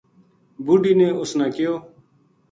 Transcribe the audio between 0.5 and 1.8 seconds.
بُڈھی نے اس نا کہیو